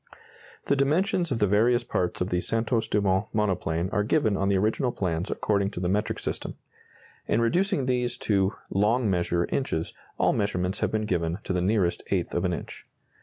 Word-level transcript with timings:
The 0.65 0.75
dimensions 0.75 1.31
of 1.31 1.37
the 1.37 1.45
various 1.45 1.83
parts 1.83 2.21
of 2.21 2.29
the 2.31 2.41
Santos 2.41 2.87
Dumont 2.87 3.27
monoplane 3.33 3.87
are 3.91 4.01
given 4.01 4.35
on 4.35 4.49
the 4.49 4.57
original 4.57 4.91
plans 4.91 5.29
according 5.29 5.69
to 5.69 5.79
the 5.79 5.87
metric 5.89 6.17
system. 6.17 6.55
In 7.27 7.39
reducing 7.39 7.85
these 7.85 8.17
to 8.25 8.55
"long 8.71 9.11
measure" 9.11 9.45
inches, 9.51 9.93
all 10.17 10.33
measurements 10.33 10.79
have 10.79 10.91
been 10.91 11.05
given 11.05 11.37
to 11.43 11.53
the 11.53 11.61
nearest 11.61 12.01
eighth 12.09 12.33
of 12.33 12.45
an 12.45 12.53
inch. 12.53 12.87